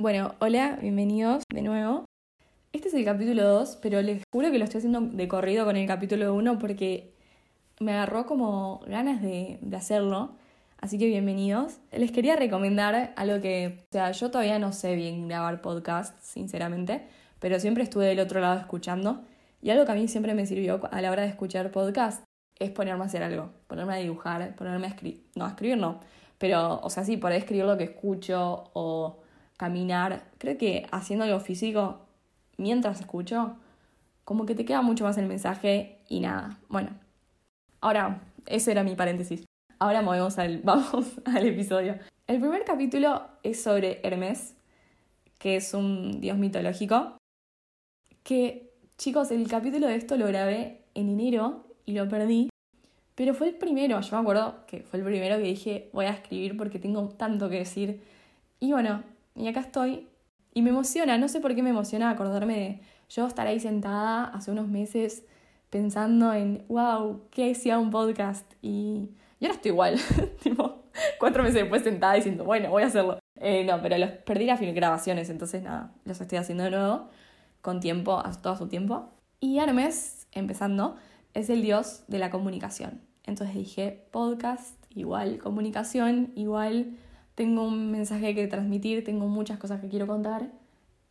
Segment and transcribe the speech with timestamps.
[0.00, 2.04] Bueno, hola, bienvenidos de nuevo.
[2.72, 5.74] Este es el capítulo 2, pero les juro que lo estoy haciendo de corrido con
[5.74, 7.16] el capítulo 1 porque
[7.80, 10.36] me agarró como ganas de, hacerlo.
[10.80, 11.78] Así que bienvenidos.
[11.90, 17.02] Les quería recomendar algo que, o sea, yo todavía no sé bien grabar podcast, sinceramente,
[17.40, 19.24] pero siempre estuve del otro lado escuchando.
[19.62, 22.22] Y algo que a mí siempre me sirvió a la hora de escuchar podcast
[22.60, 25.98] es ponerme a hacer algo, ponerme a dibujar, ponerme a escribir, no, a escribir no,
[26.38, 29.22] pero, o sea, sí, poder escribir lo que escucho o
[29.58, 30.24] caminar.
[30.38, 32.00] Creo que haciendo algo físico
[32.56, 33.56] mientras escucho,
[34.24, 36.58] como que te queda mucho más el mensaje y nada.
[36.68, 36.90] Bueno,
[37.82, 39.44] ahora, ese era mi paréntesis.
[39.78, 41.98] Ahora movemos al, vamos al episodio.
[42.26, 44.54] El primer capítulo es sobre Hermes,
[45.38, 47.16] que es un dios mitológico.
[48.22, 52.50] Que, chicos, el capítulo de esto lo grabé en enero y lo perdí.
[53.14, 56.10] Pero fue el primero, yo me acuerdo que fue el primero que dije voy a
[56.10, 58.00] escribir porque tengo tanto que decir.
[58.60, 59.02] Y bueno,
[59.38, 60.08] y acá estoy.
[60.54, 64.24] Y me emociona, no sé por qué me emociona acordarme de yo estar ahí sentada
[64.24, 65.24] hace unos meses
[65.70, 68.50] pensando en, wow, ¿qué hacía un podcast?
[68.62, 69.96] Y yo ahora estoy igual,
[70.42, 70.84] tipo,
[71.18, 73.18] cuatro meses después sentada diciendo, bueno, voy a hacerlo.
[73.36, 77.08] Eh, no, pero los perdí las grabaciones, entonces nada, los estoy haciendo de nuevo,
[77.60, 79.12] con tiempo, a todo su tiempo.
[79.40, 80.96] Y Hermes, empezando,
[81.34, 83.00] es el dios de la comunicación.
[83.24, 86.96] Entonces dije, podcast, igual comunicación, igual
[87.38, 90.50] tengo un mensaje que transmitir, tengo muchas cosas que quiero contar.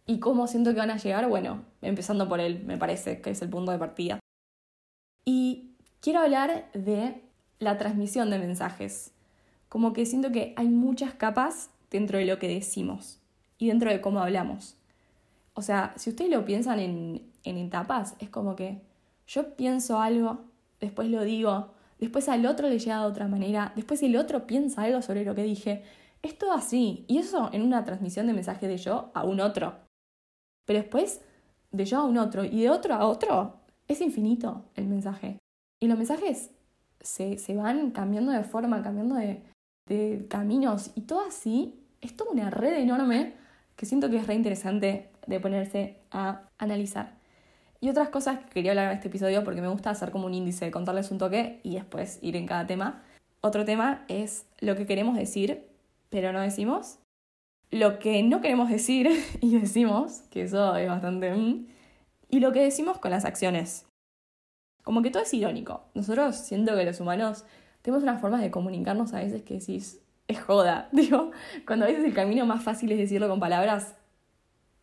[0.06, 1.30] ¿Y cómo siento que van a llegar?
[1.30, 4.20] Bueno, empezando por él, me parece que es el punto de partida.
[5.24, 7.24] Y quiero hablar de
[7.60, 9.14] la transmisión de mensajes.
[9.70, 13.22] Como que siento que hay muchas capas dentro de lo que decimos
[13.58, 14.76] y dentro de cómo hablamos.
[15.54, 18.82] O sea, si ustedes lo piensan en, en etapas, es como que
[19.28, 20.42] yo pienso algo,
[20.82, 24.82] después lo digo, después al otro le llega de otra manera, después el otro piensa
[24.82, 25.84] algo sobre lo que dije.
[26.22, 27.06] Es todo así.
[27.08, 29.76] Y eso en una transmisión de mensaje de yo a un otro.
[30.66, 31.22] Pero después,
[31.72, 33.56] de yo a un otro y de otro a otro,
[33.88, 35.38] es infinito el mensaje.
[35.80, 36.52] Y los mensajes
[37.00, 39.44] se, se van cambiando de forma, cambiando de,
[39.88, 40.92] de caminos.
[40.96, 43.34] Y todo así es toda una red enorme
[43.76, 47.18] que siento que es re interesante de ponerse a analizar.
[47.80, 50.34] Y otras cosas que quería hablar en este episodio porque me gusta hacer como un
[50.34, 53.04] índice, contarles un toque y después ir en cada tema.
[53.42, 55.68] Otro tema es lo que queremos decir,
[56.10, 57.00] pero no decimos.
[57.70, 59.10] Lo que no queremos decir
[59.42, 61.34] y decimos, que eso es bastante...
[61.34, 61.68] Mm,
[62.30, 63.86] y lo que decimos con las acciones.
[64.84, 65.84] Como que todo es irónico.
[65.94, 67.46] Nosotros siento que los humanos
[67.82, 70.90] tenemos unas formas de comunicarnos a veces que decís, es joda.
[70.94, 71.32] Digo,
[71.66, 73.96] cuando a veces el camino más fácil es decirlo con palabras,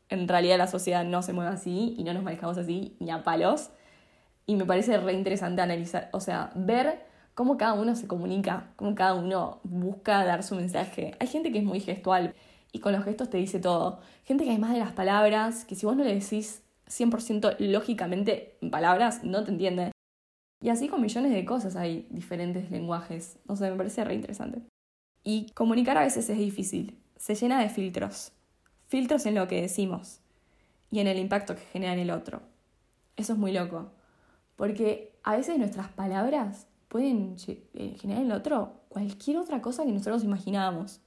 [0.09, 3.23] en realidad la sociedad no se mueve así y no nos manejamos así ni a
[3.23, 3.71] palos.
[4.47, 8.95] Y me parece re interesante analizar, o sea, ver cómo cada uno se comunica, cómo
[8.95, 11.15] cada uno busca dar su mensaje.
[11.21, 12.35] Hay gente que es muy gestual
[12.73, 14.01] y con los gestos te dice todo.
[14.25, 18.71] Gente que además de las palabras, que si vos no le decís 100% lógicamente en
[18.71, 19.93] palabras, no te entiende.
[20.61, 23.39] Y así con millones de cosas hay diferentes lenguajes.
[23.47, 24.63] No sé, me parece re interesante.
[25.23, 26.99] Y comunicar a veces es difícil.
[27.17, 28.33] Se llena de filtros
[28.95, 30.21] filtros en lo que decimos
[30.91, 32.43] y en el impacto que genera en el otro.
[33.17, 33.91] Eso es muy loco,
[34.57, 39.91] porque a veces nuestras palabras pueden eh, generar en el otro cualquier otra cosa que
[39.91, 41.01] nosotros imaginábamos,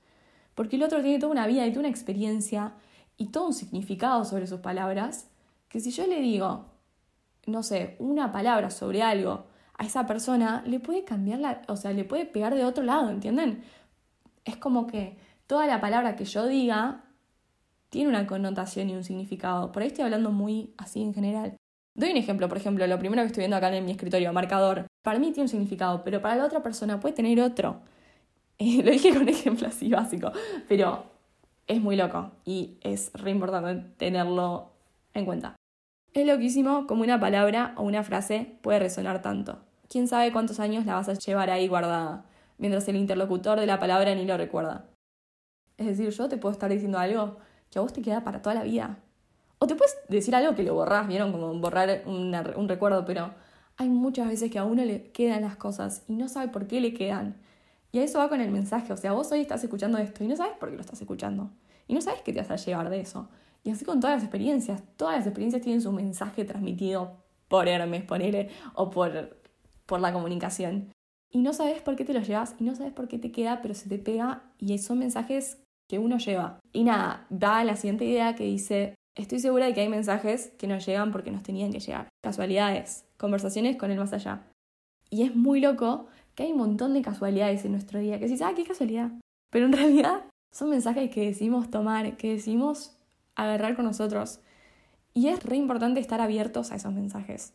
[0.54, 2.74] porque el otro tiene toda una vida y toda una experiencia
[3.16, 5.30] y todo un significado sobre sus palabras,
[5.70, 6.66] que si yo le digo,
[7.46, 9.46] no sé, una palabra sobre algo
[9.78, 13.10] a esa persona, le puede cambiar la, o sea, le puede pegar de otro lado,
[13.10, 13.64] ¿entienden?
[14.44, 15.18] Es como que
[15.48, 17.06] toda la palabra que yo diga
[17.90, 19.72] tiene una connotación y un significado.
[19.72, 21.56] Por ahí estoy hablando muy así en general.
[21.98, 24.86] Doy un ejemplo, por ejemplo, lo primero que estoy viendo acá en mi escritorio, marcador.
[25.02, 27.82] Para mí tiene un significado, pero para la otra persona puede tener otro.
[28.60, 30.32] Lo dije con un ejemplo así básico,
[30.70, 31.06] pero
[31.66, 34.70] es muy loco y es re importante tenerlo
[35.16, 35.56] en cuenta.
[36.14, 39.58] Es loquísimo como una palabra o una frase puede resonar tanto.
[39.90, 42.26] Quién sabe cuántos años la vas a llevar ahí guardada,
[42.60, 44.86] mientras el interlocutor de la palabra ni lo recuerda.
[45.78, 47.38] Es decir, yo te puedo estar diciendo algo
[47.72, 49.00] que a vos te queda para toda la vida.
[49.60, 51.32] O te puedes decir algo que lo borrás, ¿vieron?
[51.32, 53.32] Como borrar un recuerdo, pero
[53.78, 56.82] hay muchas veces que a uno le quedan las cosas y no sabe por qué
[56.82, 57.36] le quedan.
[57.92, 58.92] Y a eso va con el mensaje.
[58.92, 61.52] O sea, vos hoy estás escuchando esto y no sabes por qué lo estás escuchando.
[61.88, 63.30] Y no sabes qué te vas a llevar de eso.
[63.64, 64.82] Y así con todas las experiencias.
[64.98, 67.18] Todas las experiencias tienen su mensaje transmitido
[67.48, 69.38] por Hermes, por él o por,
[69.86, 70.92] por la comunicación.
[71.30, 73.62] Y no sabes por qué te lo llevas y no sabes por qué te queda,
[73.62, 75.58] pero se te pega y son mensajes
[75.88, 76.60] que uno lleva.
[76.74, 80.68] Y nada, da la siguiente idea que dice, estoy segura de que hay mensajes que
[80.68, 82.08] nos llegan porque nos tenían que llegar.
[82.24, 84.44] Casualidades, conversaciones con el más allá.
[85.10, 88.42] Y es muy loco que hay un montón de casualidades en nuestro día, que si
[88.44, 89.12] ah, qué casualidad.
[89.50, 92.96] Pero en realidad son mensajes que decidimos tomar, que decidimos
[93.36, 94.40] agarrar con nosotros.
[95.14, 97.54] Y es re importante estar abiertos a esos mensajes.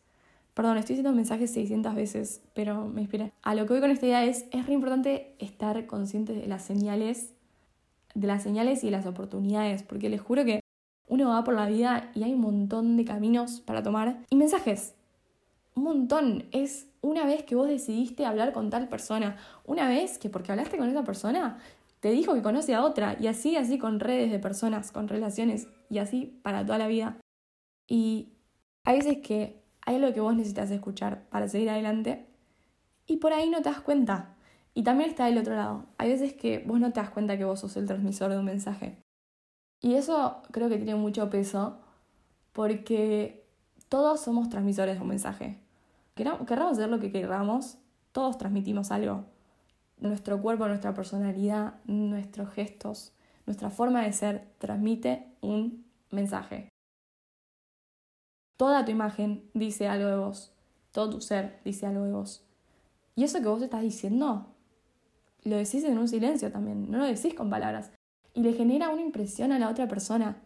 [0.55, 3.33] Perdón, estoy diciendo mensajes 600 veces, pero me inspiré.
[3.43, 6.63] A lo que voy con esta idea es, es re importante estar consciente de las
[6.63, 7.33] señales,
[8.15, 10.62] de las señales y de las oportunidades, porque les juro que
[11.13, 14.95] uno va por la vida y hay un montón de caminos para tomar y mensajes.
[15.75, 16.47] Un montón.
[16.53, 19.37] Es una vez que vos decidiste hablar con tal persona,
[19.67, 21.59] una vez que porque hablaste con esa persona,
[22.01, 25.69] te dijo que conoce a otra, y así, así con redes de personas, con relaciones,
[25.91, 27.19] y así para toda la vida.
[27.87, 28.31] Y
[28.85, 32.27] hay veces que hay algo que vos necesitas escuchar para seguir adelante,
[33.07, 34.35] y por ahí no te das cuenta.
[34.73, 35.85] Y también está del otro lado.
[35.99, 38.47] Hay veces que vos no te das cuenta que vos sos el transmisor de un
[38.47, 38.97] mensaje.
[39.83, 41.77] Y eso creo que tiene mucho peso
[42.53, 43.45] porque
[43.89, 45.59] todos somos transmisores de un mensaje.
[46.15, 47.79] Querramos hacer lo que queramos,
[48.13, 49.25] todos transmitimos algo.
[49.99, 53.13] Nuestro cuerpo, nuestra personalidad, nuestros gestos,
[53.45, 56.69] nuestra forma de ser transmite un mensaje.
[58.57, 60.53] Toda tu imagen dice algo de vos,
[60.93, 62.45] todo tu ser dice algo de vos.
[63.17, 64.47] Y eso que vos estás diciendo,
[65.43, 67.91] lo decís en un silencio también, no lo decís con palabras.
[68.35, 70.37] Y le genera una impresión a la otra persona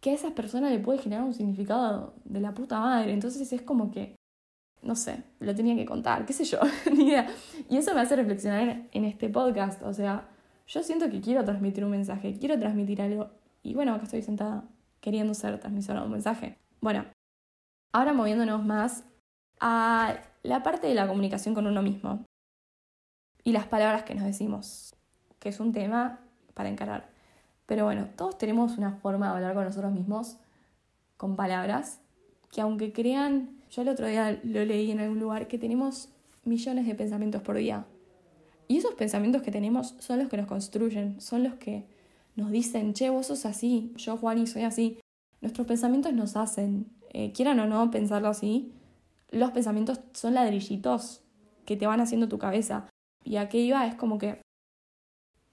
[0.00, 3.12] que a esa persona le puede generar un significado de la puta madre.
[3.14, 4.16] Entonces es como que,
[4.82, 6.58] no sé, lo tenía que contar, qué sé yo,
[6.92, 7.26] ni idea.
[7.70, 9.82] Y eso me hace reflexionar en este podcast.
[9.82, 10.28] O sea,
[10.66, 13.30] yo siento que quiero transmitir un mensaje, quiero transmitir algo.
[13.62, 14.64] Y bueno, acá estoy sentada
[15.00, 16.58] queriendo ser transmisora de un mensaje.
[16.82, 17.06] Bueno,
[17.92, 19.04] ahora moviéndonos más
[19.60, 22.26] a la parte de la comunicación con uno mismo
[23.42, 24.94] y las palabras que nos decimos,
[25.38, 26.23] que es un tema
[26.54, 27.08] para encarar.
[27.66, 30.36] Pero bueno, todos tenemos una forma de hablar con nosotros mismos
[31.16, 32.00] con palabras
[32.52, 36.08] que aunque crean, yo el otro día lo leí en algún lugar, que tenemos
[36.44, 37.86] millones de pensamientos por día.
[38.68, 41.84] Y esos pensamientos que tenemos son los que nos construyen, son los que
[42.36, 44.98] nos dicen, che, vos sos así, yo Juani soy así.
[45.40, 48.72] Nuestros pensamientos nos hacen, eh, quieran o no pensarlo así,
[49.30, 51.22] los pensamientos son ladrillitos
[51.64, 52.88] que te van haciendo tu cabeza.
[53.24, 54.43] Y a qué iba es como que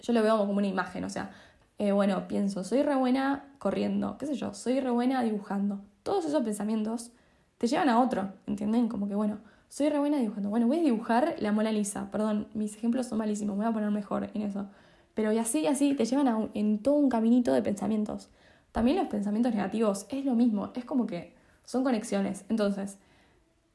[0.02, 1.32] yo lo veo como una imagen, o sea,
[1.78, 5.82] eh, bueno, pienso, soy re buena corriendo, qué sé yo, soy re buena dibujando.
[6.04, 7.12] Todos esos pensamientos
[7.58, 8.88] te llevan a otro, ¿entienden?
[8.88, 9.40] Como que, bueno,
[9.70, 10.50] soy re buena dibujando.
[10.50, 13.74] Bueno, voy a dibujar la Mona Lisa, perdón, mis ejemplos son malísimos, me voy a
[13.74, 14.68] poner mejor en eso.
[15.14, 18.30] Pero y así, y así, te llevan a en todo un caminito de pensamientos.
[18.72, 21.34] También los pensamientos negativos es lo mismo, es como que
[21.66, 22.46] son conexiones.
[22.50, 22.98] Entonces,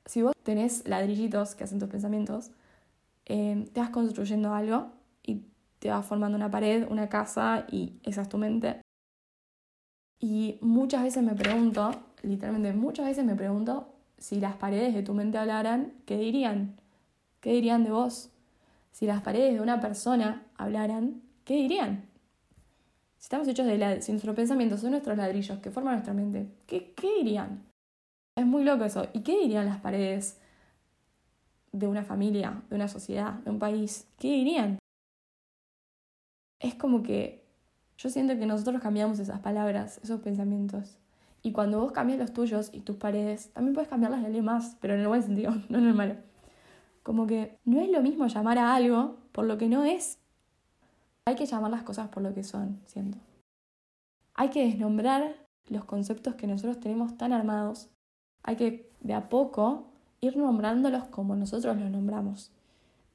[0.04, 2.50] si vos tenés ladrillitos que hacen tus pensamientos,
[3.26, 4.88] eh, te vas construyendo algo
[5.24, 5.42] y
[5.86, 8.80] te formando una pared, una casa y esa es tu mente.
[10.18, 11.90] Y muchas veces me pregunto,
[12.22, 16.76] literalmente muchas veces me pregunto si las paredes de tu mente hablaran, ¿qué dirían?
[17.40, 18.30] ¿Qué dirían de vos?
[18.92, 22.06] Si las paredes de una persona hablaran, ¿qué dirían?
[23.18, 26.48] Si estamos hechos de la, si nuestros pensamientos son nuestros ladrillos que forman nuestra mente,
[26.66, 27.62] ¿qué, ¿qué dirían?
[28.36, 29.06] Es muy loco eso.
[29.12, 30.38] ¿Y qué dirían las paredes
[31.72, 34.06] de una familia, de una sociedad, de un país?
[34.18, 34.78] ¿Qué dirían?
[36.60, 37.44] Es como que
[37.98, 40.98] yo siento que nosotros cambiamos esas palabras, esos pensamientos.
[41.42, 44.94] Y cuando vos cambias los tuyos y tus paredes, también puedes cambiarlas de más, pero
[44.94, 46.16] en el buen sentido, no en el malo.
[47.02, 50.18] Como que no es lo mismo llamar a algo por lo que no es.
[51.24, 53.18] Hay que llamar las cosas por lo que son, siento.
[54.34, 55.36] Hay que desnombrar
[55.68, 57.88] los conceptos que nosotros tenemos tan armados.
[58.42, 59.86] Hay que, de a poco,
[60.20, 62.52] ir nombrándolos como nosotros los nombramos.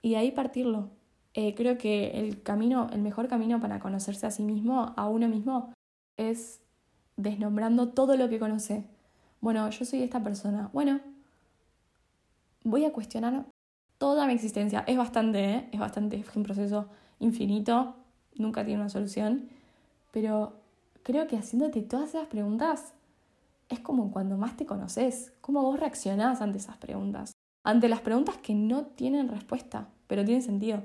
[0.02, 0.90] Y de ahí partirlo.
[1.34, 5.28] Eh, creo que el camino, el mejor camino para conocerse a sí mismo, a uno
[5.28, 5.74] mismo,
[6.18, 6.62] es
[7.16, 8.86] desnombrando todo lo que conoce.
[9.40, 10.70] Bueno, yo soy esta persona.
[10.74, 11.00] Bueno,
[12.64, 13.46] voy a cuestionar
[13.98, 14.84] toda mi existencia.
[14.88, 15.70] Es bastante, ¿eh?
[15.72, 16.88] es bastante, es un proceso
[17.20, 17.96] infinito,
[18.36, 19.50] nunca tiene una solución,
[20.12, 20.54] pero
[21.04, 22.94] creo que haciéndote todas esas preguntas
[23.70, 27.32] es como cuando más te conoces, cómo vos reaccionás ante esas preguntas,
[27.64, 30.84] ante las preguntas que no tienen respuesta, pero tienen sentido.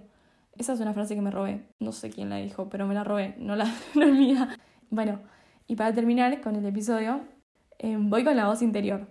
[0.58, 1.66] Esa es una frase que me robé.
[1.78, 3.34] No sé quién la dijo, pero me la robé.
[3.38, 4.58] No, la, no es mía.
[4.90, 5.20] Bueno,
[5.66, 7.20] y para terminar con el episodio,
[7.78, 9.06] em, voy con la voz interior.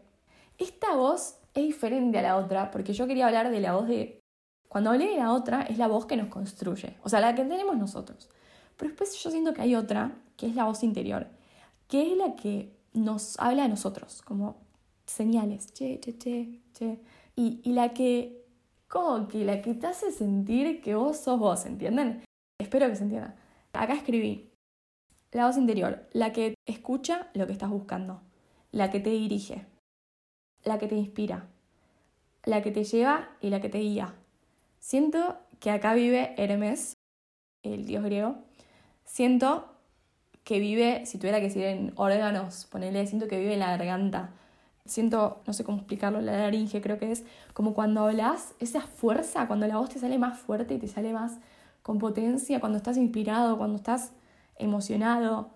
[0.58, 4.22] Esta voz es diferente a la otra, porque yo quería hablar de la voz de...
[4.68, 7.44] Cuando hablé de la otra, es la voz que nos construye, o sea, la que
[7.44, 8.30] tenemos nosotros.
[8.76, 11.28] Pero después yo siento que hay otra, que es la voz interior,
[11.88, 14.58] que es la que nos habla a nosotros, como
[15.06, 17.00] señales, che, che, che, che.
[17.36, 18.45] Y, y la que
[18.88, 22.24] como que la que te hace sentir que vos sos vos, ¿entienden?
[22.60, 23.36] Espero que se entienda.
[23.74, 24.52] Acá escribí
[25.32, 28.22] la voz interior, la que escucha lo que estás buscando,
[28.72, 29.66] la que te dirige,
[30.64, 31.48] la que te inspira,
[32.46, 34.14] la que te lleva y la que te guía.
[34.80, 36.94] Siento que acá vive Hermes,
[37.64, 38.38] el dios griego,
[39.04, 39.76] siento
[40.46, 44.34] que vive, si tuviera que decir en órganos, ponele, siento que vive en la garganta.
[44.86, 47.24] Siento, no sé cómo explicarlo, la laringe creo que es
[47.54, 51.12] como cuando hablas, esa fuerza, cuando la voz te sale más fuerte y te sale
[51.12, 51.40] más
[51.82, 54.12] con potencia, cuando estás inspirado, cuando estás
[54.58, 55.50] emocionado,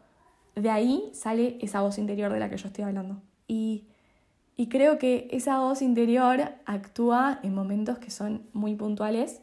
[0.55, 3.21] de ahí sale esa voz interior de la que yo estoy hablando.
[3.47, 3.85] Y,
[4.55, 9.41] y creo que esa voz interior actúa en momentos que son muy puntuales,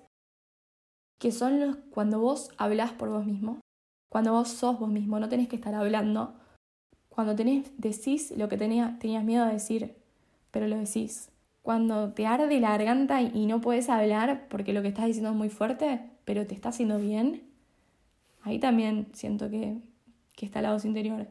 [1.19, 3.61] que son los cuando vos hablas por vos mismo,
[4.11, 6.35] cuando vos sos vos mismo, no tenés que estar hablando.
[7.17, 9.95] Cuando decís lo que tenías miedo de decir,
[10.51, 11.31] pero lo decís.
[11.63, 15.37] Cuando te arde la garganta y no puedes hablar porque lo que estás diciendo es
[15.37, 17.43] muy fuerte, pero te está haciendo bien,
[18.43, 19.79] ahí también siento que,
[20.37, 21.27] que está la voz interior.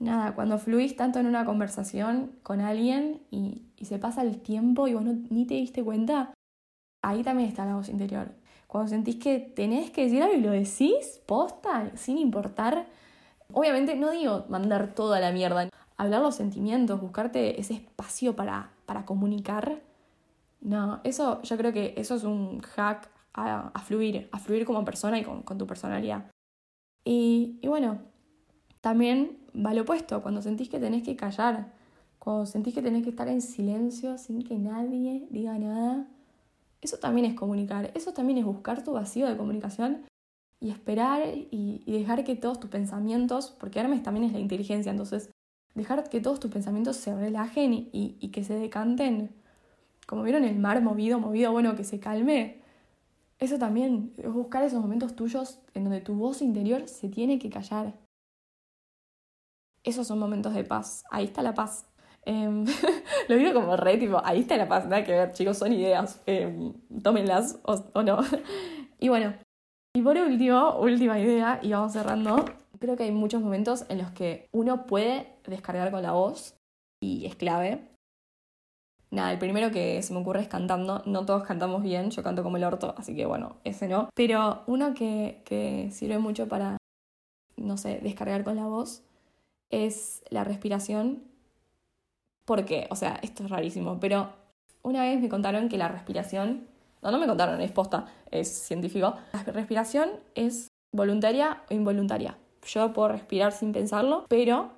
[0.00, 4.88] Nada, cuando fluís tanto en una conversación con alguien y, y se pasa el tiempo
[4.88, 6.34] y vos no, ni te diste cuenta,
[7.02, 8.32] ahí también está la voz interior.
[8.66, 12.88] Cuando sentís que tenés que decir algo y lo decís, posta, sin importar.
[13.52, 19.04] Obviamente no digo mandar toda la mierda, hablar los sentimientos, buscarte ese espacio para, para
[19.04, 19.82] comunicar.
[20.60, 25.18] No, eso yo creo que eso es un hack a, fluir, a fluir como persona
[25.18, 26.30] y con, tu personalidad.
[27.04, 28.00] Y, y bueno,
[28.80, 31.72] también va lo opuesto, cuando sentís que tenés que callar,
[32.18, 36.06] cuando sentís que tenés que estar en silencio sin que nadie diga nada
[36.82, 40.02] eso también es comunicar, eso también es buscar tu vacío de comunicación
[40.62, 45.28] y esperar y, dejar que todos tus pensamientos, porque Hermes también es la inteligencia, entonces
[45.74, 49.34] dejar que todos tus pensamientos se relajen y, que se decanten,
[50.06, 52.62] como vieron el mar movido, movido, bueno, que se calme.
[53.40, 57.50] Eso también, es buscar esos momentos tuyos en donde tu voz interior se tiene que
[57.50, 57.94] callar.
[59.82, 61.86] Esos son momentos de paz, ahí está la paz.
[62.24, 62.64] Em,
[63.28, 66.22] lo digo como re, tipo, ahí está la paz, nada que ver, chicos, son ideas,
[66.26, 68.20] eh, tómenlas o, no.
[69.00, 69.34] y bueno,
[69.94, 72.44] y por último, última idea, y vamos cerrando.
[72.78, 76.54] Creo que hay muchos momentos en los que uno puede descargar con la voz
[77.00, 77.88] y es clave.
[79.10, 81.02] Nada, el primero que se me ocurre es cantando.
[81.06, 84.08] No todos cantamos bien, yo canto como el orto, así que bueno, ese no.
[84.14, 86.78] Pero uno que, que sirve mucho para,
[87.56, 89.02] no sé, descargar con la voz
[89.70, 91.32] es la respiración
[92.44, 92.86] ¿Por qué?
[92.90, 94.32] O sea, esto es rarísimo, pero
[94.82, 96.66] una vez me contaron que la respiración,
[97.02, 102.38] no, no me contaron, es posta, es científico, la respiración es voluntaria o involuntaria.
[102.64, 104.70] Yo puedo respirar sin pensarlo, pero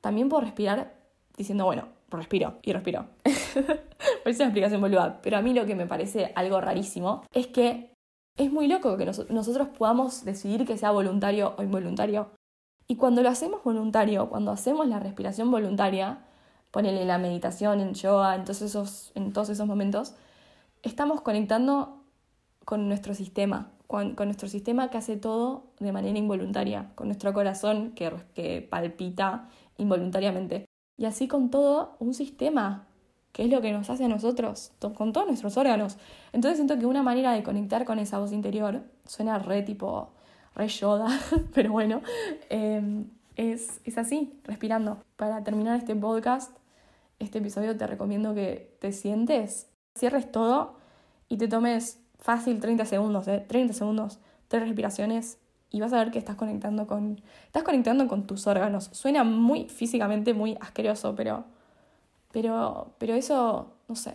[0.00, 0.94] también puedo respirar
[1.36, 3.06] diciendo, bueno, respiro y respiro.
[4.24, 7.92] Parece una explicación boluda, pero a mí lo que me parece algo rarísimo es que
[8.36, 12.30] es muy loco que nosotros podamos decidir que sea voluntario o involuntario.
[12.88, 16.18] Y cuando lo hacemos voluntario, cuando hacemos la respiración voluntaria,
[16.70, 20.14] ponele la meditación, en yoga, en en todos esos momentos,
[20.82, 22.02] estamos conectando
[22.64, 27.92] con nuestro sistema, con, nuestro sistema que hace todo de manera involuntaria, con nuestro corazón
[27.92, 30.66] que, que palpita involuntariamente.
[30.98, 32.86] Y así con todo un sistema,
[33.32, 35.98] que es lo que nos hace a nosotros, con todos nuestros órganos.
[36.32, 40.10] Entonces siento que una manera de conectar con esa voz interior, suena re tipo,
[40.54, 41.08] re yoda,
[41.54, 42.00] pero bueno,
[42.48, 44.98] em, es, es así, respirando.
[45.16, 46.56] Para terminar este podcast,
[47.18, 50.76] este episodio te recomiendo que te sientes, cierres todo
[51.28, 53.44] y te tomes fácil 30 segundos, ¿eh?
[53.46, 55.38] 30 segundos, tres respiraciones
[55.70, 58.90] y vas a ver que estás conectando con estás conectando con tus órganos.
[58.92, 61.44] Suena muy físicamente muy asqueroso, pero
[62.32, 64.14] pero pero eso, no sé.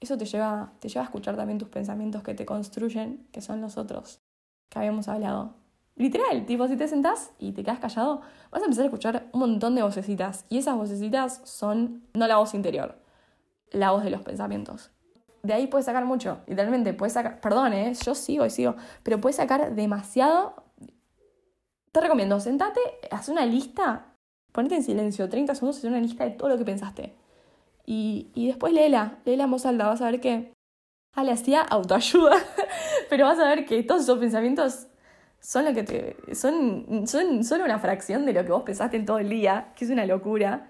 [0.00, 3.60] Eso te lleva te lleva a escuchar también tus pensamientos que te construyen, que son
[3.60, 4.20] los otros
[4.68, 5.54] que habíamos hablado.
[5.96, 9.40] Literal, tipo, si te sentás y te quedas callado, vas a empezar a escuchar un
[9.40, 10.44] montón de vocecitas.
[10.50, 12.98] Y esas vocecitas son no la voz interior,
[13.70, 14.90] la voz de los pensamientos.
[15.42, 17.92] De ahí puedes sacar mucho, literalmente, puedes sacar, perdón, ¿eh?
[18.04, 20.64] yo sigo y sigo, pero puedes sacar demasiado.
[21.92, 22.80] Te recomiendo, sentate,
[23.10, 24.16] haz una lista,
[24.52, 27.14] ponete en silencio, 30 segundos, haz una lista de todo lo que pensaste.
[27.84, 30.52] Y, y después léela, léela en voz alta, vas a ver que.
[31.12, 32.36] Ah, le hacía autoayuda,
[33.08, 34.88] pero vas a ver que todos esos pensamientos
[35.40, 36.34] son lo que te.
[36.34, 39.84] son, son solo una fracción de lo que vos pensaste en todo el día, que
[39.84, 40.68] es una locura.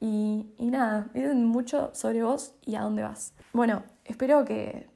[0.00, 3.34] Y, y nada, dicen mucho sobre vos y a dónde vas.
[3.52, 4.88] Bueno, espero que,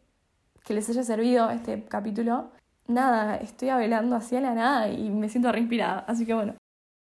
[0.65, 2.53] que les haya servido este capítulo.
[2.87, 6.01] Nada, estoy hablando así a la nada y me siento reinspirada.
[6.07, 6.55] Así que bueno,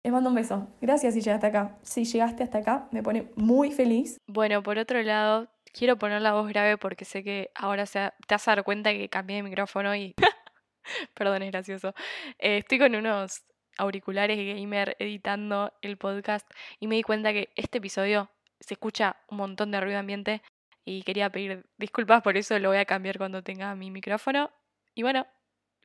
[0.02, 0.66] les mando un beso.
[0.80, 1.78] Gracias si llegaste acá.
[1.82, 4.18] Si llegaste hasta acá, me pone muy feliz.
[4.26, 8.48] Bueno, por otro lado, quiero poner la voz grave porque sé que ahora te vas
[8.48, 10.14] a dar cuenta que cambié de micrófono y
[11.14, 11.94] Perdón, es gracioso.
[12.38, 13.42] Eh, estoy con unos
[13.78, 16.48] auriculares gamer editando el podcast
[16.80, 20.42] y me di cuenta que este episodio se escucha un montón de ruido ambiente
[20.84, 24.50] y quería pedir disculpas por eso, lo voy a cambiar cuando tenga mi micrófono.
[24.94, 25.26] Y bueno,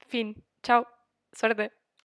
[0.07, 0.87] fin, chao.
[1.31, 1.78] Suerte.